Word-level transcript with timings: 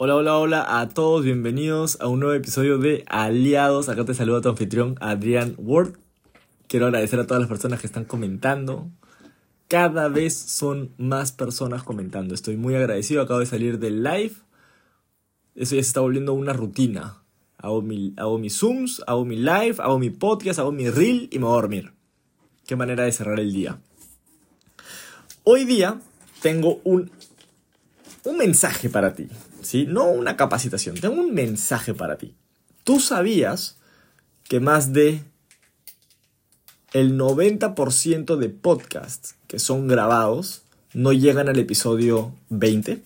Hola, 0.00 0.14
hola, 0.14 0.38
hola 0.38 0.80
a 0.80 0.88
todos, 0.88 1.24
bienvenidos 1.24 2.00
a 2.00 2.06
un 2.06 2.20
nuevo 2.20 2.32
episodio 2.32 2.78
de 2.78 3.04
Aliados. 3.08 3.88
Acá 3.88 4.04
te 4.04 4.14
saluda 4.14 4.40
tu 4.40 4.48
anfitrión 4.48 4.94
Adrián 5.00 5.56
Ward. 5.58 5.94
Quiero 6.68 6.86
agradecer 6.86 7.18
a 7.18 7.26
todas 7.26 7.40
las 7.40 7.48
personas 7.48 7.80
que 7.80 7.88
están 7.88 8.04
comentando. 8.04 8.92
Cada 9.66 10.08
vez 10.08 10.36
son 10.36 10.94
más 10.98 11.32
personas 11.32 11.82
comentando. 11.82 12.32
Estoy 12.32 12.56
muy 12.56 12.76
agradecido. 12.76 13.22
Acabo 13.22 13.40
de 13.40 13.46
salir 13.46 13.80
del 13.80 14.04
live. 14.04 14.34
Eso 15.56 15.74
ya 15.74 15.82
se 15.82 15.88
está 15.88 15.98
volviendo 16.00 16.32
una 16.32 16.52
rutina. 16.52 17.24
Hago, 17.56 17.82
mi, 17.82 18.14
hago 18.18 18.38
mis 18.38 18.56
Zooms, 18.56 19.02
hago 19.04 19.24
mi 19.24 19.34
live, 19.34 19.78
hago 19.80 19.98
mi 19.98 20.10
podcast, 20.10 20.60
hago 20.60 20.70
mi 20.70 20.88
reel 20.88 21.28
y 21.32 21.40
me 21.40 21.46
voy 21.46 21.54
a 21.54 21.60
dormir. 21.60 21.92
Qué 22.68 22.76
manera 22.76 23.02
de 23.02 23.10
cerrar 23.10 23.40
el 23.40 23.52
día. 23.52 23.80
Hoy 25.42 25.64
día 25.64 26.00
tengo 26.40 26.80
un, 26.84 27.10
un 28.22 28.36
mensaje 28.36 28.88
para 28.88 29.12
ti. 29.12 29.26
¿Sí? 29.68 29.84
No 29.86 30.08
una 30.08 30.36
capacitación, 30.36 30.96
tengo 30.96 31.20
un 31.20 31.34
mensaje 31.34 31.92
para 31.92 32.16
ti. 32.16 32.34
¿Tú 32.84 33.00
sabías 33.00 33.76
que 34.48 34.60
más 34.60 34.94
de 34.94 35.22
el 36.94 37.18
90% 37.18 38.36
de 38.36 38.48
podcasts 38.48 39.34
que 39.46 39.58
son 39.58 39.86
grabados 39.86 40.62
no 40.94 41.12
llegan 41.12 41.50
al 41.50 41.58
episodio 41.58 42.34
20? 42.48 43.02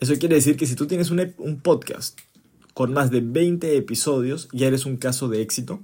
Eso 0.00 0.18
quiere 0.18 0.34
decir 0.34 0.56
que 0.56 0.66
si 0.66 0.74
tú 0.74 0.88
tienes 0.88 1.12
un, 1.12 1.32
un 1.38 1.60
podcast 1.60 2.18
con 2.74 2.92
más 2.92 3.12
de 3.12 3.20
20 3.20 3.76
episodios, 3.76 4.48
ya 4.50 4.66
eres 4.66 4.86
un 4.86 4.96
caso 4.96 5.28
de 5.28 5.40
éxito. 5.40 5.80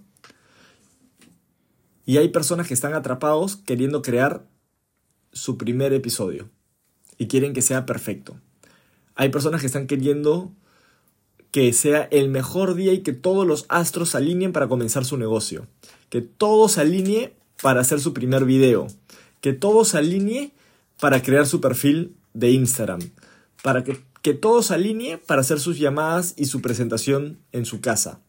Y 2.05 2.17
hay 2.17 2.31
personas 2.31 2.67
que 2.67 2.75
están 2.75 2.95
atrapados 2.95 3.55
queriendo 3.55 4.03
crear 4.03 4.45
su 5.33 5.57
primer 5.57 5.93
episodio 5.93 6.51
y 7.19 7.29
quieren 7.29 7.53
que 7.53 7.63
sea 7.63 7.87
perfecto. 7.87 8.41
Hay 9.21 9.29
personas 9.29 9.61
que 9.61 9.67
están 9.67 9.87
queriendo 9.87 10.51
que 11.51 11.75
sea 11.75 12.09
el 12.11 12.31
mejor 12.31 12.75
día 12.75 12.95
y 12.95 13.01
que 13.01 13.13
todos 13.13 13.47
los 13.47 13.67
astros 13.69 14.09
se 14.09 14.17
alineen 14.17 14.55
para 14.55 14.67
comenzar 14.67 15.05
su 15.05 15.19
negocio. 15.19 15.67
Que 16.09 16.23
todo 16.23 16.71
se 16.71 16.81
alinee 16.81 17.35
para 17.61 17.83
hacer 17.83 18.01
su 18.01 18.15
primer 18.15 18.47
video. 18.47 18.87
Que 19.43 19.53
todo 19.53 19.85
se 19.85 19.99
alinee 19.99 20.53
para 20.99 21.21
crear 21.21 21.47
su 21.47 21.61
perfil 21.61 22.17
de 22.33 22.53
Instagram. 22.53 23.01
Para 23.63 23.85
que, 23.85 24.01
que 24.23 24.33
todo 24.33 24.63
se 24.63 24.73
alinee 24.73 25.19
para 25.19 25.43
hacer 25.43 25.61
sus 25.61 25.79
llamadas 25.79 26.33
y 26.39 26.47
su 26.47 26.63
presentación 26.63 27.37
en 27.53 27.67
su 27.67 27.83
casa. 27.83 28.21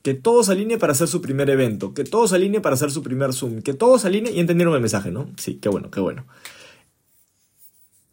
Que 0.00 0.14
todo 0.14 0.42
se 0.42 0.52
alinee 0.52 0.78
para 0.78 0.94
hacer 0.94 1.08
su 1.08 1.20
primer 1.20 1.50
evento. 1.50 1.92
Que 1.92 2.04
todo 2.04 2.26
se 2.28 2.36
alinee 2.36 2.62
para 2.62 2.76
hacer 2.76 2.90
su 2.90 3.02
primer 3.02 3.34
Zoom. 3.34 3.60
Que 3.60 3.74
todo 3.74 3.98
se 3.98 4.06
alinee 4.06 4.32
y 4.32 4.40
entendieron 4.40 4.74
el 4.74 4.80
mensaje, 4.80 5.10
¿no? 5.10 5.28
Sí, 5.36 5.56
qué 5.56 5.68
bueno, 5.68 5.90
qué 5.90 6.00
bueno. 6.00 6.24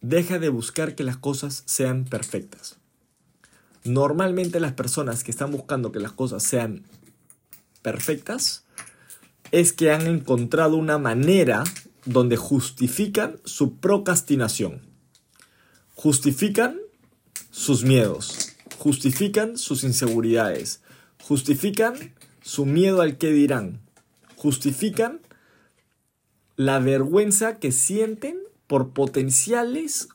Deja 0.02 0.40
de 0.40 0.50
buscar 0.50 0.96
que 0.96 1.04
las 1.04 1.18
cosas 1.18 1.64
sean 1.66 2.06
perfectas. 2.06 2.78
Normalmente 3.84 4.60
las 4.60 4.74
personas 4.74 5.24
que 5.24 5.32
están 5.32 5.52
buscando 5.52 5.92
que 5.92 6.00
las 6.00 6.12
cosas 6.12 6.44
sean 6.44 6.86
perfectas 7.82 8.66
es 9.52 9.74
que 9.74 9.92
han 9.92 10.08
encontrado 10.08 10.76
una 10.78 10.98
manera 10.98 11.64
donde 12.06 12.36
justifican 12.36 13.40
su 13.46 13.78
procrastinación. 13.78 14.82
Justifican 15.94 16.80
sus 17.52 17.84
miedos, 17.84 18.56
justifican 18.78 19.58
sus 19.58 19.84
inseguridades, 19.84 20.82
justifican 21.22 22.16
su 22.42 22.66
miedo 22.66 23.02
al 23.02 23.18
que 23.20 23.32
dirán, 23.32 23.82
justifican 24.36 25.20
la 26.56 26.80
vergüenza 26.80 27.60
que 27.60 27.72
sienten 27.72 28.41
por 28.72 28.94
potenciales 28.94 30.08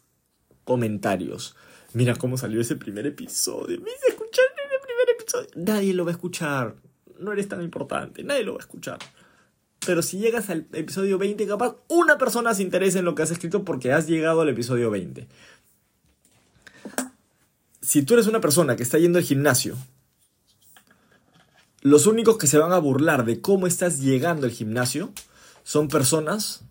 comentarios. 0.65 1.57
Mira 1.93 2.17
cómo 2.17 2.39
salió 2.39 2.59
ese 2.59 2.75
primer 2.75 3.07
episodio. 3.07 3.79
Me 3.83 3.91
hice 3.91 4.07
escuchar 4.09 4.47
ese 4.47 4.79
primer 4.83 5.11
episodio. 5.11 5.49
Nadie 5.57 5.93
lo 5.93 6.07
va 6.07 6.13
a 6.13 6.15
escuchar. 6.15 6.77
No 7.21 7.35
eres 7.35 7.49
tan 7.49 7.61
importante. 7.61 8.25
Nadie 8.25 8.45
lo 8.45 8.53
va 8.55 8.61
a 8.61 8.63
escuchar. 8.63 8.99
Pero 9.85 10.01
si 10.01 10.17
llegas 10.17 10.49
al 10.49 10.69
episodio 10.73 11.19
20, 11.19 11.47
capaz 11.47 11.77
una 11.89 12.17
persona 12.17 12.55
se 12.55 12.63
interesa 12.63 12.99
en 12.99 13.05
lo 13.05 13.15
que 13.15 13.25
has 13.25 13.31
escrito 13.31 13.63
porque 13.63 13.93
has 13.93 14.07
llegado 14.07 14.41
al 14.41 14.49
episodio 14.49 14.91
20. 14.91 15.29
Si 17.83 18.05
tú 18.05 18.15
eres 18.15 18.27
una 18.27 18.41
persona 18.41 18.75
que 18.75 18.85
está 18.85 18.97
yendo 18.97 19.19
al 19.19 19.25
gimnasio, 19.27 19.77
los 21.83 22.07
únicos 22.07 22.39
que 22.39 22.47
se 22.47 22.57
van 22.57 22.73
a 22.73 22.79
burlar 22.79 23.27
de 23.27 23.43
cómo 23.43 23.67
estás 23.67 24.01
llegando 24.01 24.47
al 24.47 24.53
gimnasio 24.53 25.13
son 25.63 25.89
personas 25.89 26.63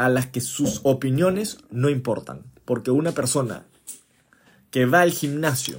a 0.00 0.08
las 0.08 0.28
que 0.28 0.40
sus 0.40 0.80
opiniones 0.82 1.58
no 1.70 1.90
importan. 1.90 2.42
Porque 2.64 2.90
una 2.90 3.12
persona 3.12 3.66
que 4.70 4.86
va 4.86 5.02
al 5.02 5.10
gimnasio 5.10 5.76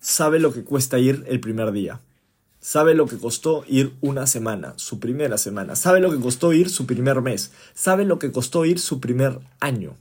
sabe 0.00 0.40
lo 0.40 0.52
que 0.52 0.64
cuesta 0.64 0.98
ir 0.98 1.24
el 1.28 1.38
primer 1.38 1.70
día. 1.70 2.00
Sabe 2.58 2.96
lo 2.96 3.06
que 3.06 3.18
costó 3.18 3.62
ir 3.68 3.94
una 4.00 4.26
semana, 4.26 4.74
su 4.76 4.98
primera 4.98 5.38
semana. 5.38 5.76
Sabe 5.76 6.00
lo 6.00 6.10
que 6.10 6.18
costó 6.18 6.52
ir 6.52 6.70
su 6.70 6.86
primer 6.86 7.22
mes. 7.22 7.52
Sabe 7.72 8.04
lo 8.04 8.18
que 8.18 8.32
costó 8.32 8.64
ir 8.64 8.80
su 8.80 8.98
primer 8.98 9.38
año. 9.60 9.96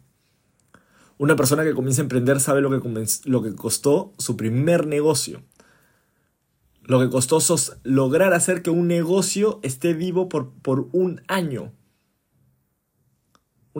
Una 1.19 1.35
persona 1.35 1.63
que 1.63 1.75
comienza 1.75 2.01
a 2.01 2.05
emprender 2.05 2.39
sabe 2.39 2.61
lo 2.61 2.71
que, 2.71 3.05
lo 3.25 3.43
que 3.43 3.53
costó 3.53 4.11
su 4.17 4.37
primer 4.37 4.87
negocio. 4.87 5.43
Lo 6.81 6.99
que 6.99 7.11
costó 7.11 7.37
lograr 7.83 8.33
hacer 8.33 8.63
que 8.63 8.71
un 8.71 8.87
negocio 8.87 9.59
esté 9.61 9.93
vivo 9.93 10.29
por, 10.29 10.49
por 10.49 10.87
un 10.93 11.21
año. 11.27 11.73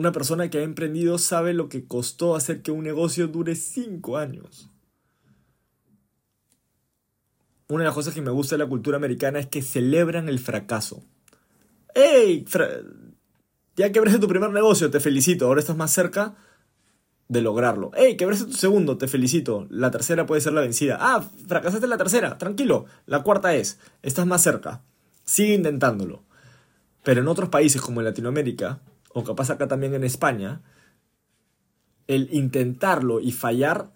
Una 0.00 0.12
persona 0.12 0.48
que 0.48 0.56
ha 0.56 0.62
emprendido 0.62 1.18
sabe 1.18 1.52
lo 1.52 1.68
que 1.68 1.86
costó 1.86 2.34
hacer 2.34 2.62
que 2.62 2.70
un 2.70 2.82
negocio 2.84 3.28
dure 3.28 3.54
5 3.54 4.16
años. 4.16 4.70
Una 7.68 7.80
de 7.80 7.84
las 7.84 7.94
cosas 7.94 8.14
que 8.14 8.22
me 8.22 8.30
gusta 8.30 8.54
de 8.54 8.64
la 8.64 8.66
cultura 8.70 8.96
americana 8.96 9.40
es 9.40 9.46
que 9.48 9.60
celebran 9.60 10.30
el 10.30 10.38
fracaso. 10.38 11.04
¡Ey! 11.94 12.46
ya 13.76 13.92
quebraste 13.92 14.18
tu 14.18 14.26
primer 14.26 14.48
negocio, 14.52 14.90
te 14.90 15.00
felicito. 15.00 15.44
Ahora 15.44 15.60
estás 15.60 15.76
más 15.76 15.92
cerca 15.92 16.34
de 17.28 17.42
lograrlo. 17.42 17.90
¡Ey! 17.94 18.16
Quebraste 18.16 18.46
tu 18.46 18.54
segundo, 18.54 18.96
te 18.96 19.06
felicito. 19.06 19.66
La 19.68 19.90
tercera 19.90 20.24
puede 20.24 20.40
ser 20.40 20.54
la 20.54 20.62
vencida. 20.62 20.96
¡Ah! 20.98 21.22
Fracasaste 21.46 21.84
en 21.84 21.90
la 21.90 21.98
tercera, 21.98 22.38
tranquilo. 22.38 22.86
La 23.04 23.22
cuarta 23.22 23.54
es, 23.54 23.78
estás 24.00 24.26
más 24.26 24.42
cerca. 24.42 24.82
Sigue 25.26 25.52
intentándolo. 25.52 26.24
Pero 27.02 27.20
en 27.20 27.28
otros 27.28 27.50
países 27.50 27.82
como 27.82 28.00
en 28.00 28.06
Latinoamérica, 28.06 28.80
o 29.12 29.24
capaz 29.24 29.50
acá 29.50 29.68
también 29.68 29.94
en 29.94 30.04
España, 30.04 30.62
el 32.06 32.28
intentarlo 32.32 33.20
y 33.20 33.32
fallar, 33.32 33.92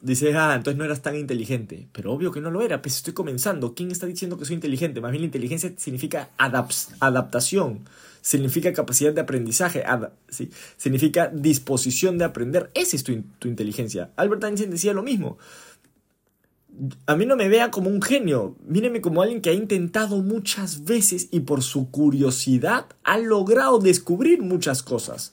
dices, 0.00 0.34
ah, 0.36 0.54
entonces 0.54 0.78
no 0.78 0.84
eras 0.84 1.02
tan 1.02 1.16
inteligente. 1.16 1.88
Pero 1.92 2.12
obvio 2.12 2.32
que 2.32 2.40
no 2.40 2.50
lo 2.50 2.62
era, 2.62 2.80
pues 2.80 2.96
estoy 2.96 3.14
comenzando. 3.14 3.74
¿Quién 3.74 3.90
está 3.90 4.06
diciendo 4.06 4.38
que 4.38 4.44
soy 4.44 4.54
inteligente? 4.54 5.00
Más 5.00 5.10
bien 5.10 5.22
la 5.22 5.26
inteligencia 5.26 5.72
significa 5.76 6.30
adaptación, 6.38 7.80
significa 8.20 8.72
capacidad 8.72 9.12
de 9.12 9.20
aprendizaje, 9.20 9.84
¿sí? 10.28 10.50
significa 10.76 11.28
disposición 11.28 12.18
de 12.18 12.24
aprender. 12.24 12.70
Esa 12.74 12.96
es 12.96 13.04
tu, 13.04 13.22
tu 13.38 13.48
inteligencia. 13.48 14.12
Albert 14.16 14.44
Einstein 14.44 14.70
decía 14.70 14.92
lo 14.92 15.02
mismo 15.02 15.38
a 17.06 17.16
mí 17.16 17.26
no 17.26 17.36
me 17.36 17.48
vea 17.48 17.70
como 17.70 17.90
un 17.90 18.02
genio, 18.02 18.56
míreme 18.66 19.00
como 19.00 19.22
alguien 19.22 19.40
que 19.40 19.50
ha 19.50 19.54
intentado 19.54 20.22
muchas 20.22 20.84
veces 20.84 21.28
y 21.30 21.40
por 21.40 21.62
su 21.62 21.90
curiosidad 21.90 22.86
ha 23.04 23.18
logrado 23.18 23.78
descubrir 23.78 24.42
muchas 24.42 24.82
cosas. 24.82 25.32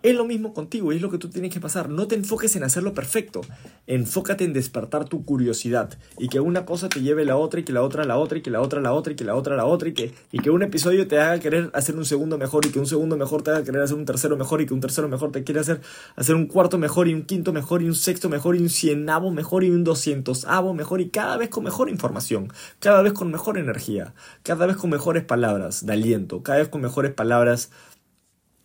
Es 0.00 0.14
lo 0.14 0.24
mismo 0.24 0.54
contigo 0.54 0.92
y 0.92 0.96
es 0.96 1.02
lo 1.02 1.10
que 1.10 1.18
tú 1.18 1.28
tienes 1.28 1.52
que 1.52 1.58
pasar. 1.58 1.88
No 1.88 2.06
te 2.06 2.14
enfoques 2.14 2.54
en 2.54 2.62
hacerlo 2.62 2.94
perfecto. 2.94 3.40
Enfócate 3.88 4.44
en 4.44 4.52
despertar 4.52 5.08
tu 5.08 5.24
curiosidad 5.24 5.98
y 6.18 6.28
que 6.28 6.38
una 6.38 6.64
cosa 6.64 6.88
te 6.88 7.00
lleve 7.00 7.22
a 7.22 7.24
la 7.24 7.36
otra 7.36 7.58
y 7.58 7.64
que 7.64 7.72
la 7.72 7.82
otra 7.82 8.04
la 8.04 8.16
otra 8.16 8.38
y 8.38 8.42
que 8.42 8.50
la 8.50 8.60
otra 8.60 8.80
la 8.80 8.92
otra 8.92 9.12
y 9.12 9.16
que 9.16 9.24
la 9.24 9.34
otra 9.34 9.56
la 9.56 9.66
otra 9.66 9.88
y 9.88 9.94
que, 9.94 10.14
y 10.30 10.38
que 10.38 10.50
un 10.50 10.62
episodio 10.62 11.08
te 11.08 11.18
haga 11.18 11.40
querer 11.40 11.72
hacer 11.74 11.96
un 11.96 12.04
segundo 12.04 12.38
mejor 12.38 12.64
y 12.64 12.68
que 12.68 12.78
un 12.78 12.86
segundo 12.86 13.16
mejor 13.16 13.42
te 13.42 13.50
haga 13.50 13.64
querer 13.64 13.82
hacer 13.82 13.96
un 13.96 14.04
tercero 14.04 14.36
mejor 14.36 14.60
y 14.60 14.66
que 14.66 14.74
un 14.74 14.80
tercero 14.80 15.08
mejor 15.08 15.32
te 15.32 15.42
quiera 15.42 15.62
hacer, 15.62 15.80
hacer 16.14 16.36
un 16.36 16.46
cuarto 16.46 16.78
mejor 16.78 17.08
y 17.08 17.14
un 17.14 17.22
quinto 17.22 17.52
mejor 17.52 17.82
y 17.82 17.86
un 17.86 17.96
sexto 17.96 18.28
mejor 18.28 18.54
y 18.54 18.60
un 18.60 18.70
cienavo 18.70 19.32
mejor 19.32 19.64
y 19.64 19.70
un 19.70 19.82
doscientosavo 19.82 20.74
mejor 20.74 21.00
y 21.00 21.10
cada 21.10 21.36
vez 21.38 21.48
con 21.48 21.64
mejor 21.64 21.90
información, 21.90 22.52
cada 22.78 23.02
vez 23.02 23.14
con 23.14 23.32
mejor 23.32 23.58
energía, 23.58 24.14
cada 24.44 24.66
vez 24.66 24.76
con 24.76 24.90
mejores 24.90 25.24
palabras 25.24 25.84
de 25.84 25.92
aliento, 25.92 26.44
cada 26.44 26.60
vez 26.60 26.68
con 26.68 26.82
mejores 26.82 27.12
palabras 27.12 27.72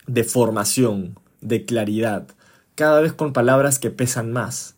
de 0.05 0.23
formación, 0.23 1.15
de 1.43 1.65
claridad, 1.65 2.27
cada 2.75 3.01
vez 3.01 3.13
con 3.13 3.33
palabras 3.33 3.79
que 3.79 3.91
pesan 3.91 4.31
más. 4.31 4.75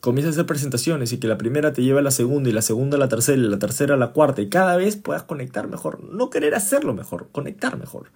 Comienza 0.00 0.28
a 0.28 0.32
hacer 0.32 0.46
presentaciones 0.46 1.12
y 1.12 1.18
que 1.18 1.28
la 1.28 1.38
primera 1.38 1.72
te 1.72 1.82
lleve 1.82 2.00
a 2.00 2.02
la 2.02 2.10
segunda 2.10 2.50
y 2.50 2.52
la 2.52 2.60
segunda 2.60 2.96
a 2.96 3.00
la 3.00 3.08
tercera 3.08 3.40
y 3.40 3.46
la 3.46 3.58
tercera 3.58 3.94
a 3.94 3.98
la 3.98 4.12
cuarta 4.12 4.42
y 4.42 4.50
cada 4.50 4.76
vez 4.76 4.96
puedas 4.96 5.22
conectar 5.22 5.66
mejor. 5.66 6.04
No 6.04 6.28
querer 6.28 6.54
hacerlo 6.54 6.92
mejor, 6.92 7.30
conectar 7.32 7.78
mejor, 7.78 8.12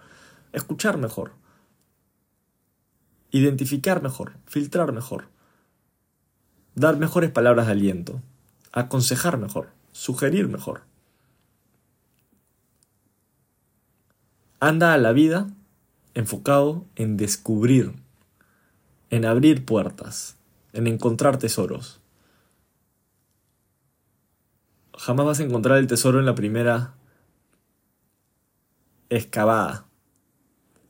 escuchar 0.53 0.99
mejor, 0.99 1.33
identificar 3.31 4.03
mejor, 4.03 4.33
filtrar 4.45 4.93
mejor, 4.93 5.29
dar 6.75 6.99
mejores 6.99 7.31
palabras 7.31 7.67
de 7.67 7.73
aliento, 7.73 8.21
aconsejar 8.73 9.39
mejor, 9.39 9.71
sugerir 9.93 10.49
mejor. 10.49 10.83
Anda 14.61 14.93
a 14.93 14.99
la 14.99 15.13
vida 15.13 15.47
enfocado 16.15 16.85
en 16.97 17.17
descubrir, 17.17 17.93
en 19.09 19.25
abrir 19.25 19.65
puertas, 19.65 20.37
en 20.73 20.89
encontrar 20.89 21.39
tesoros. 21.39 22.01
Jamás 24.97 25.27
vas 25.27 25.39
a 25.39 25.45
encontrar 25.45 25.79
el 25.79 25.87
tesoro 25.87 26.19
en 26.19 26.27
la 26.27 26.35
primera 26.35 26.95
excavada. 29.11 29.87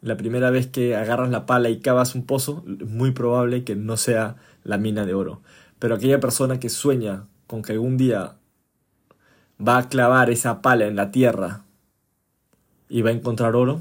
La 0.00 0.16
primera 0.16 0.48
vez 0.48 0.68
que 0.68 0.96
agarras 0.96 1.28
la 1.28 1.44
pala 1.44 1.68
y 1.68 1.80
cavas 1.80 2.14
un 2.14 2.24
pozo, 2.24 2.64
es 2.66 2.88
muy 2.88 3.10
probable 3.10 3.64
que 3.64 3.76
no 3.76 3.98
sea 3.98 4.36
la 4.64 4.78
mina 4.78 5.04
de 5.04 5.12
oro. 5.12 5.42
Pero 5.78 5.96
aquella 5.96 6.20
persona 6.20 6.58
que 6.58 6.70
sueña 6.70 7.26
con 7.46 7.60
que 7.60 7.72
algún 7.72 7.98
día 7.98 8.38
va 9.60 9.76
a 9.76 9.88
clavar 9.90 10.30
esa 10.30 10.62
pala 10.62 10.86
en 10.86 10.96
la 10.96 11.10
tierra 11.10 11.66
y 12.88 13.02
va 13.02 13.10
a 13.10 13.12
encontrar 13.12 13.56
oro, 13.56 13.80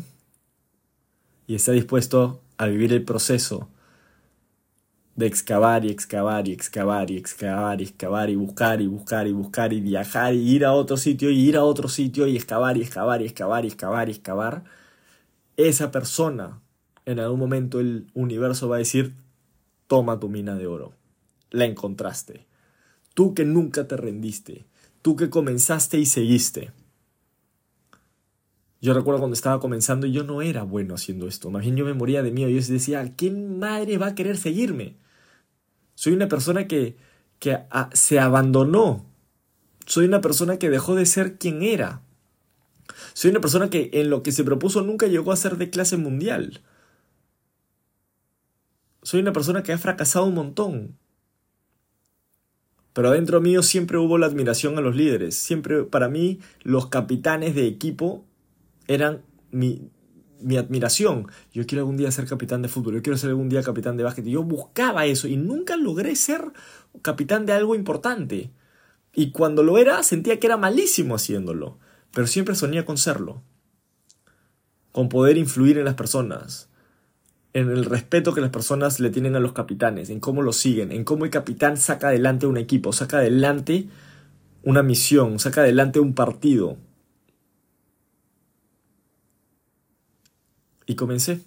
y 1.47 1.55
está 1.55 1.71
dispuesto 1.71 2.41
a 2.57 2.67
vivir 2.67 2.91
el 2.93 3.03
proceso 3.03 3.69
de 5.15 5.25
excavar 5.25 5.83
y 5.83 5.89
excavar 5.89 6.47
y 6.47 6.51
excavar 6.51 7.09
y 7.09 7.17
excavar 7.17 7.81
y 7.81 7.85
excavar 7.85 8.29
y 8.29 8.35
buscar 8.35 8.81
y 8.81 8.87
buscar 8.87 9.27
y 9.27 9.31
buscar 9.31 9.73
y 9.73 9.81
viajar 9.81 10.33
y 10.35 10.55
ir 10.55 10.63
a 10.63 10.73
otro 10.73 10.95
sitio 10.95 11.31
y 11.31 11.39
ir 11.39 11.57
a 11.57 11.63
otro 11.63 11.89
sitio 11.89 12.27
y 12.27 12.35
excavar 12.35 12.77
y 12.77 12.83
excavar 12.83 13.21
y 13.23 13.25
excavar 13.25 13.65
y 13.65 13.67
excavar 13.67 14.09
y 14.09 14.11
excavar, 14.11 14.63
esa 15.57 15.91
persona 15.91 16.61
en 17.05 17.19
algún 17.19 17.39
momento 17.39 17.79
el 17.79 18.07
universo 18.13 18.69
va 18.69 18.75
a 18.75 18.79
decir, 18.79 19.15
toma 19.87 20.19
tu 20.19 20.29
mina 20.29 20.55
de 20.55 20.67
oro, 20.67 20.93
la 21.49 21.65
encontraste. 21.65 22.45
Tú 23.15 23.33
que 23.33 23.43
nunca 23.43 23.87
te 23.87 23.97
rendiste, 23.97 24.65
tú 25.01 25.15
que 25.15 25.31
comenzaste 25.31 25.97
y 25.97 26.05
seguiste. 26.05 26.71
Yo 28.79 28.93
recuerdo 28.93 29.19
cuando 29.19 29.33
estaba 29.33 29.59
comenzando 29.59 30.05
y 30.05 30.11
yo 30.11 30.23
no 30.23 30.41
era 30.41 30.63
bueno 30.63 30.93
haciendo 30.93 31.27
esto. 31.27 31.49
Más 31.49 31.63
bien 31.63 31.75
yo 31.75 31.85
me 31.85 31.93
moría 31.93 32.21
de 32.21 32.31
miedo. 32.31 32.49
Yo 32.49 32.61
decía, 32.61 33.13
¿quién 33.15 33.57
madre 33.57 33.97
va 33.97 34.07
a 34.07 34.15
querer 34.15 34.37
seguirme? 34.37 34.97
Soy 35.95 36.13
una 36.13 36.27
persona 36.27 36.67
que, 36.67 36.95
que 37.39 37.57
se 37.93 38.19
abandonó. 38.19 39.05
Soy 39.87 40.05
una 40.05 40.21
persona 40.21 40.57
que 40.57 40.69
dejó 40.69 40.95
de 40.95 41.07
ser 41.07 41.37
quien 41.37 41.63
era. 41.63 42.01
Soy 43.13 43.31
una 43.31 43.41
persona 43.41 43.69
que 43.69 43.89
en 43.93 44.09
lo 44.09 44.21
que 44.21 44.31
se 44.31 44.43
propuso 44.43 44.81
nunca 44.83 45.07
llegó 45.07 45.31
a 45.31 45.37
ser 45.37 45.57
de 45.57 45.71
clase 45.71 45.97
mundial. 45.97 46.61
Soy 49.01 49.21
una 49.21 49.33
persona 49.33 49.63
que 49.63 49.73
ha 49.73 49.77
fracasado 49.77 50.25
un 50.25 50.35
montón. 50.35 50.97
Pero 52.93 53.09
adentro 53.09 53.41
mío 53.41 53.63
siempre 53.63 53.97
hubo 53.97 54.17
la 54.17 54.27
admiración 54.27 54.77
a 54.77 54.81
los 54.81 54.95
líderes. 54.95 55.35
Siempre 55.35 55.83
para 55.83 56.09
mí 56.09 56.39
los 56.61 56.87
capitanes 56.87 57.55
de 57.55 57.67
equipo 57.67 58.25
eran 58.87 59.21
mi, 59.51 59.89
mi 60.41 60.57
admiración. 60.57 61.27
Yo 61.53 61.65
quiero 61.65 61.81
algún 61.81 61.97
día 61.97 62.11
ser 62.11 62.25
capitán 62.25 62.61
de 62.61 62.69
fútbol, 62.69 62.95
yo 62.95 63.01
quiero 63.01 63.17
ser 63.17 63.29
algún 63.29 63.49
día 63.49 63.63
capitán 63.63 63.97
de 63.97 64.03
básquet. 64.03 64.25
Yo 64.25 64.43
buscaba 64.43 65.05
eso 65.05 65.27
y 65.27 65.37
nunca 65.37 65.77
logré 65.77 66.15
ser 66.15 66.51
capitán 67.01 67.45
de 67.45 67.53
algo 67.53 67.75
importante. 67.75 68.51
Y 69.13 69.31
cuando 69.31 69.63
lo 69.63 69.77
era, 69.77 70.03
sentía 70.03 70.39
que 70.39 70.47
era 70.47 70.57
malísimo 70.57 71.15
haciéndolo. 71.15 71.79
Pero 72.13 72.27
siempre 72.27 72.55
soñé 72.55 72.85
con 72.85 72.97
serlo. 72.97 73.41
Con 74.91 75.09
poder 75.09 75.37
influir 75.37 75.77
en 75.77 75.85
las 75.85 75.95
personas. 75.95 76.69
En 77.53 77.69
el 77.69 77.85
respeto 77.85 78.33
que 78.33 78.41
las 78.41 78.51
personas 78.51 78.99
le 78.99 79.09
tienen 79.09 79.35
a 79.35 79.39
los 79.39 79.53
capitanes. 79.53 80.09
En 80.09 80.19
cómo 80.19 80.41
lo 80.41 80.53
siguen. 80.53 80.91
En 80.91 81.03
cómo 81.03 81.25
el 81.25 81.31
capitán 81.31 81.77
saca 81.77 82.09
adelante 82.09 82.45
un 82.45 82.57
equipo. 82.57 82.93
Saca 82.93 83.17
adelante 83.17 83.87
una 84.63 84.83
misión. 84.83 85.39
Saca 85.39 85.61
adelante 85.61 85.99
un 85.99 86.13
partido 86.13 86.77
Y 90.87 90.95
comencé. 90.95 91.41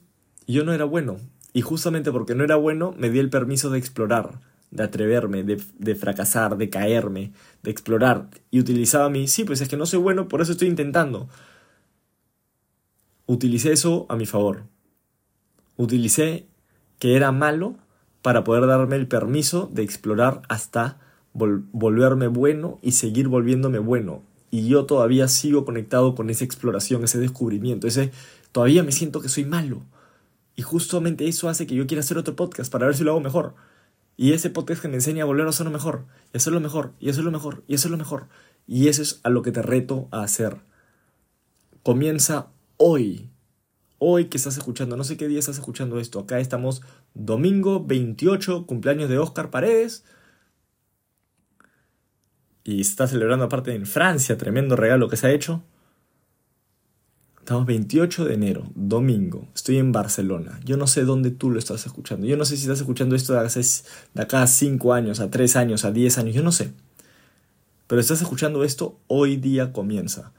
Yo 0.46 0.64
no 0.64 0.72
era 0.72 0.84
bueno. 0.84 1.16
Y 1.52 1.62
justamente 1.62 2.12
porque 2.12 2.36
no 2.36 2.44
era 2.44 2.54
bueno, 2.54 2.94
me 2.96 3.10
di 3.10 3.18
el 3.18 3.30
permiso 3.30 3.70
de 3.70 3.78
explorar, 3.78 4.40
de 4.70 4.84
atreverme, 4.84 5.42
de, 5.42 5.94
fracasar, 5.96 6.56
de 6.56 6.70
caerme, 6.70 7.32
de 7.64 7.70
explorar. 7.72 8.28
Y 8.52 8.60
utilizaba 8.60 9.10
mi, 9.10 9.26
sí, 9.26 9.42
pues 9.42 9.60
es 9.60 9.68
que 9.68 9.76
no 9.76 9.86
soy 9.86 9.98
bueno, 9.98 10.28
por 10.28 10.40
eso 10.40 10.52
estoy 10.52 10.68
intentando. 10.68 11.28
Utilicé 13.26 13.72
eso 13.72 14.06
a 14.08 14.16
mi 14.16 14.26
favor. 14.26 14.64
Utilicé 15.76 16.46
que 16.98 17.16
era 17.16 17.32
malo 17.32 17.76
para 18.22 18.44
poder 18.44 18.66
darme 18.66 18.96
el 18.96 19.08
permiso 19.08 19.68
de 19.72 19.82
explorar 19.82 20.42
hasta 20.48 20.98
volverme 21.32 22.28
bueno 22.28 22.78
y 22.82 22.92
seguir 22.92 23.28
volviéndome 23.28 23.78
bueno. 23.78 24.22
Y 24.50 24.68
yo 24.68 24.84
todavía 24.84 25.28
sigo 25.28 25.64
conectado 25.64 26.14
con 26.14 26.28
esa 26.28 26.44
exploración, 26.44 27.04
ese 27.04 27.18
descubrimiento, 27.18 27.86
ese 27.86 28.10
todavía 28.52 28.82
me 28.82 28.92
siento 28.92 29.20
que 29.20 29.28
soy 29.28 29.44
malo. 29.44 29.84
Y 30.56 30.62
justamente 30.62 31.26
eso 31.26 31.48
hace 31.48 31.66
que 31.66 31.74
yo 31.74 31.86
quiera 31.86 32.00
hacer 32.00 32.18
otro 32.18 32.36
podcast 32.36 32.70
para 32.70 32.86
ver 32.86 32.96
si 32.96 33.04
lo 33.04 33.12
hago 33.12 33.20
mejor. 33.20 33.54
Y 34.16 34.32
ese 34.32 34.50
podcast 34.50 34.82
que 34.82 34.88
me 34.88 34.96
enseña 34.96 35.22
a 35.22 35.26
volver 35.26 35.46
a 35.46 35.50
hacerlo 35.50 35.72
mejor, 35.72 36.04
y 36.32 36.36
hacerlo 36.36 36.60
mejor, 36.60 36.92
y 37.00 37.08
hacerlo 37.08 37.30
mejor, 37.30 37.64
y 37.66 37.74
hacerlo 37.74 37.96
mejor. 37.96 38.28
Y 38.66 38.88
eso 38.88 39.00
es 39.00 39.20
a 39.22 39.30
lo 39.30 39.40
que 39.40 39.52
te 39.52 39.62
reto 39.62 40.08
a 40.10 40.22
hacer. 40.22 40.58
Comienza 41.82 42.48
hoy. 42.76 43.30
Hoy 43.98 44.26
que 44.26 44.36
estás 44.36 44.58
escuchando, 44.58 44.96
no 44.96 45.04
sé 45.04 45.16
qué 45.16 45.28
día 45.28 45.38
estás 45.38 45.56
escuchando 45.56 45.98
esto. 45.98 46.18
Acá 46.18 46.38
estamos 46.38 46.82
domingo 47.14 47.84
28, 47.84 48.66
cumpleaños 48.66 49.08
de 49.08 49.18
Oscar 49.18 49.50
Paredes. 49.50 50.04
Y 52.64 52.82
está 52.82 53.06
celebrando 53.06 53.46
aparte 53.46 53.74
en 53.74 53.86
Francia, 53.86 54.36
tremendo 54.36 54.76
regalo 54.76 55.08
que 55.08 55.16
se 55.16 55.28
ha 55.28 55.32
hecho. 55.32 55.62
Estamos 57.50 57.66
28 57.66 58.26
de 58.26 58.34
enero, 58.34 58.70
domingo. 58.76 59.48
Estoy 59.56 59.78
en 59.78 59.90
Barcelona. 59.90 60.60
Yo 60.64 60.76
no 60.76 60.86
sé 60.86 61.02
dónde 61.02 61.32
tú 61.32 61.50
lo 61.50 61.58
estás 61.58 61.84
escuchando. 61.84 62.24
Yo 62.24 62.36
no 62.36 62.44
sé 62.44 62.56
si 62.56 62.62
estás 62.62 62.78
escuchando 62.78 63.16
esto 63.16 63.32
de 63.32 64.22
acá 64.22 64.42
a 64.42 64.46
5 64.46 64.92
años, 64.94 65.18
a 65.18 65.32
3 65.32 65.56
años, 65.56 65.84
a 65.84 65.90
10 65.90 66.18
años. 66.18 66.36
Yo 66.36 66.44
no 66.44 66.52
sé. 66.52 66.72
Pero 67.88 68.00
estás 68.00 68.22
escuchando 68.22 68.62
esto, 68.62 69.00
hoy 69.08 69.34
día 69.34 69.72
comienza. 69.72 70.32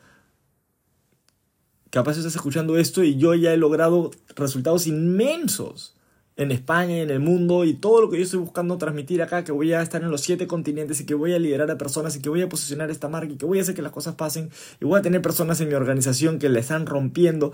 Capaz 1.89 2.17
estás 2.17 2.37
escuchando 2.37 2.77
esto 2.77 3.03
y 3.03 3.17
yo 3.17 3.35
ya 3.35 3.51
he 3.51 3.57
logrado 3.57 4.11
resultados 4.37 4.87
inmensos 4.87 5.97
en 6.41 6.51
España 6.51 6.97
en 6.97 7.09
el 7.09 7.19
mundo 7.19 7.65
y 7.65 7.73
todo 7.73 8.01
lo 8.01 8.09
que 8.09 8.17
yo 8.17 8.23
estoy 8.23 8.39
buscando 8.39 8.77
transmitir 8.77 9.21
acá, 9.21 9.43
que 9.43 9.51
voy 9.51 9.73
a 9.73 9.81
estar 9.81 10.01
en 10.01 10.09
los 10.09 10.21
siete 10.21 10.47
continentes 10.47 10.99
y 10.99 11.05
que 11.05 11.13
voy 11.13 11.33
a 11.33 11.39
liderar 11.39 11.69
a 11.69 11.77
personas 11.77 12.15
y 12.15 12.21
que 12.21 12.29
voy 12.29 12.41
a 12.41 12.49
posicionar 12.49 12.89
esta 12.89 13.09
marca 13.09 13.33
y 13.33 13.37
que 13.37 13.45
voy 13.45 13.59
a 13.59 13.61
hacer 13.61 13.75
que 13.75 13.81
las 13.81 13.91
cosas 13.91 14.15
pasen 14.15 14.49
y 14.79 14.85
voy 14.85 14.99
a 14.99 15.01
tener 15.01 15.21
personas 15.21 15.61
en 15.61 15.69
mi 15.69 15.75
organización 15.75 16.39
que 16.39 16.49
le 16.49 16.59
están 16.59 16.85
rompiendo. 16.85 17.53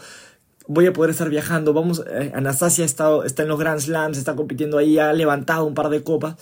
Voy 0.67 0.85
a 0.85 0.93
poder 0.93 1.11
estar 1.11 1.29
viajando. 1.29 1.73
Vamos, 1.73 2.03
eh, 2.09 2.31
Anastasia 2.33 2.85
está 2.85 3.21
en 3.37 3.47
los 3.47 3.59
Grand 3.59 3.79
Slams, 3.79 4.17
está 4.17 4.35
compitiendo 4.35 4.77
ahí, 4.77 4.99
ha 4.99 5.11
levantado 5.13 5.65
un 5.65 5.73
par 5.73 5.89
de 5.89 6.03
copas. 6.03 6.35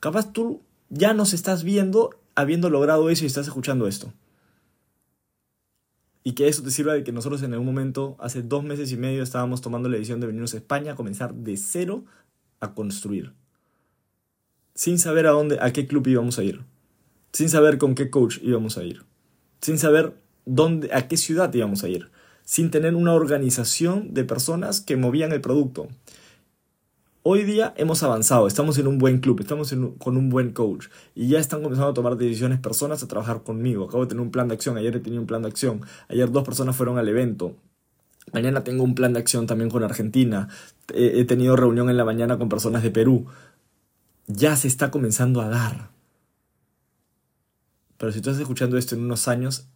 Capaz 0.00 0.32
tú 0.32 0.62
ya 0.88 1.14
nos 1.14 1.34
estás 1.34 1.64
viendo 1.64 2.10
habiendo 2.34 2.70
logrado 2.70 3.10
eso 3.10 3.24
y 3.24 3.26
estás 3.26 3.46
escuchando 3.46 3.86
esto 3.86 4.12
y 6.22 6.32
que 6.32 6.48
eso 6.48 6.62
te 6.62 6.70
sirva 6.70 6.94
de 6.94 7.04
que 7.04 7.12
nosotros 7.12 7.42
en 7.42 7.52
algún 7.52 7.66
momento, 7.66 8.16
hace 8.20 8.42
dos 8.42 8.62
meses 8.62 8.92
y 8.92 8.96
medio, 8.96 9.22
estábamos 9.22 9.60
tomando 9.60 9.88
la 9.88 9.96
decisión 9.96 10.20
de 10.20 10.26
venirnos 10.26 10.54
a 10.54 10.58
España, 10.58 10.92
a 10.92 10.96
comenzar 10.96 11.34
de 11.34 11.56
cero 11.56 12.04
a 12.60 12.74
construir. 12.74 13.32
Sin 14.74 14.98
saber 14.98 15.26
a 15.26 15.30
dónde, 15.30 15.58
a 15.60 15.72
qué 15.72 15.86
club 15.86 16.06
íbamos 16.06 16.38
a 16.38 16.44
ir. 16.44 16.62
Sin 17.32 17.48
saber 17.48 17.78
con 17.78 17.94
qué 17.94 18.10
coach 18.10 18.38
íbamos 18.42 18.76
a 18.76 18.84
ir. 18.84 19.04
Sin 19.60 19.78
saber 19.78 20.14
dónde, 20.44 20.92
a 20.92 21.08
qué 21.08 21.16
ciudad 21.16 21.52
íbamos 21.54 21.84
a 21.84 21.88
ir. 21.88 22.10
Sin 22.44 22.70
tener 22.70 22.94
una 22.94 23.14
organización 23.14 24.12
de 24.14 24.24
personas 24.24 24.80
que 24.80 24.96
movían 24.96 25.32
el 25.32 25.40
producto. 25.40 25.88
Hoy 27.22 27.44
día 27.44 27.74
hemos 27.76 28.02
avanzado, 28.02 28.46
estamos 28.46 28.78
en 28.78 28.86
un 28.86 28.96
buen 28.96 29.18
club, 29.20 29.40
estamos 29.40 29.74
con 29.98 30.16
un 30.16 30.30
buen 30.30 30.52
coach 30.54 30.86
y 31.14 31.28
ya 31.28 31.38
están 31.38 31.62
comenzando 31.62 31.90
a 31.90 31.94
tomar 31.94 32.16
decisiones 32.16 32.58
personas 32.60 33.02
a 33.02 33.08
trabajar 33.08 33.42
conmigo. 33.42 33.84
Acabo 33.84 34.04
de 34.04 34.08
tener 34.08 34.22
un 34.22 34.30
plan 34.30 34.48
de 34.48 34.54
acción, 34.54 34.78
ayer 34.78 34.96
he 34.96 35.00
tenido 35.00 35.20
un 35.20 35.26
plan 35.26 35.42
de 35.42 35.48
acción, 35.48 35.82
ayer 36.08 36.30
dos 36.30 36.44
personas 36.44 36.76
fueron 36.76 36.96
al 36.96 37.06
evento. 37.08 37.56
Mañana 38.32 38.64
tengo 38.64 38.84
un 38.84 38.94
plan 38.94 39.12
de 39.12 39.20
acción 39.20 39.46
también 39.46 39.68
con 39.68 39.82
Argentina. 39.82 40.48
He 40.94 41.26
tenido 41.26 41.56
reunión 41.56 41.90
en 41.90 41.98
la 41.98 42.06
mañana 42.06 42.38
con 42.38 42.48
personas 42.48 42.82
de 42.82 42.90
Perú. 42.90 43.26
Ya 44.26 44.56
se 44.56 44.68
está 44.68 44.90
comenzando 44.90 45.42
a 45.42 45.48
dar. 45.50 45.90
Pero 47.98 48.12
si 48.12 48.22
tú 48.22 48.30
estás 48.30 48.40
escuchando 48.40 48.78
esto 48.78 48.94
en 48.94 49.04
unos 49.04 49.28
años, 49.28 49.68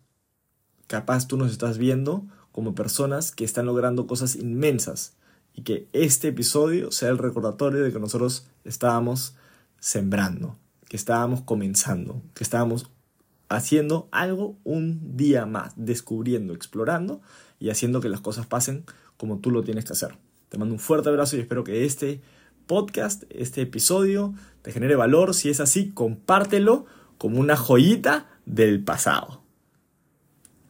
capaz 0.87 1.29
tú 1.29 1.37
nos 1.37 1.53
estás 1.53 1.77
viendo 1.77 2.25
como 2.53 2.75
personas 2.75 3.33
que 3.33 3.45
están 3.45 3.67
logrando 3.67 4.07
cosas 4.07 4.35
inmensas 4.35 5.15
y 5.55 5.63
que 5.63 5.89
este 5.93 6.29
episodio 6.29 6.91
sea 6.91 7.09
el 7.11 7.19
recordatorio 7.19 7.83
de 7.83 7.93
que 7.93 8.01
nosotros 8.01 8.47
estábamos 8.65 9.37
sembrando, 9.79 10.59
que 10.89 10.97
estábamos 10.97 11.43
comenzando, 11.43 12.23
que 12.35 12.45
estábamos 12.45 12.91
haciendo 13.49 14.09
algo 14.11 14.59
un 14.65 15.17
día 15.17 15.47
más, 15.47 15.73
descubriendo, 15.77 16.55
explorando 16.55 17.21
y 17.61 17.71
haciendo 17.71 18.01
que 18.01 18.09
las 18.09 18.21
cosas 18.21 18.47
pasen 18.47 18.85
como 19.17 19.39
tú 19.39 19.51
lo 19.51 19.63
tienes 19.63 19.85
que 19.85 19.93
hacer. 19.93 20.17
Te 20.49 20.59
mando 20.59 20.75
un 20.75 20.81
fuerte 20.81 21.09
abrazo 21.09 21.37
y 21.37 21.41
espero 21.41 21.65
que 21.65 21.85
este 21.85 22.21
podcast, 22.67 23.25
este 23.31 23.63
episodio, 23.63 24.35
te 24.63 24.73
genere 24.73 24.97
valor. 24.97 25.35
Si 25.35 25.51
es 25.51 25.61
así, 25.61 25.91
compártelo 25.91 26.87
como 27.19 27.39
una 27.39 27.57
joyita 27.57 28.27
del 28.47 28.83
pasado. 28.83 29.43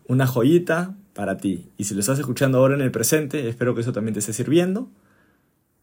Una 0.07 0.27
joyita 0.27 0.97
para 1.15 1.39
ti. 1.39 1.71
Y 1.79 1.85
si 1.85 1.95
lo 1.95 2.01
estás 2.01 2.19
escuchando 2.19 2.59
ahora 2.59 2.75
en 2.75 2.83
el 2.83 2.91
presente, 2.91 3.49
espero 3.49 3.75
que 3.75 3.81
eso 3.81 3.93
también 3.93 4.15
te 4.15 4.21
esté 4.21 4.33
sirviendo 4.33 4.91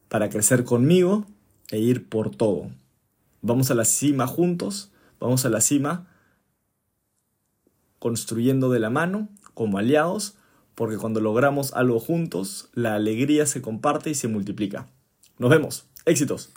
para 0.10 0.30
crecer 0.30 0.66
conmigo 0.66 1.26
e 1.72 1.80
ir 1.80 2.08
por 2.08 2.36
todo. 2.36 2.70
Vamos 3.42 3.72
a 3.72 3.76
la 3.76 3.86
cima 3.86 4.28
juntos, 4.28 4.92
vamos 5.20 5.46
a 5.46 5.50
la 5.50 5.62
cima 5.62 6.08
construyendo 7.98 8.70
de 8.70 8.80
la 8.80 8.90
mano, 8.90 9.30
como 9.54 9.78
aliados, 9.78 10.36
porque 10.76 10.98
cuando 10.98 11.22
logramos 11.22 11.74
algo 11.74 12.00
juntos, 12.00 12.70
la 12.74 12.96
alegría 12.96 13.46
se 13.46 13.62
comparte 13.62 14.10
y 14.10 14.16
se 14.16 14.28
multiplica. 14.28 14.88
Nos 15.38 15.50
vemos. 15.50 15.86
Éxitos. 16.06 16.52